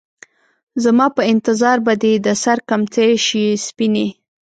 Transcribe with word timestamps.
زما 0.83 1.07
په 1.15 1.21
انتظار 1.33 1.77
به 1.85 1.93
دې 2.03 2.13
د 2.25 2.27
سـر 2.43 2.57
کمڅـۍ 2.69 3.11
شي 3.25 3.45
سپينې 3.67 4.07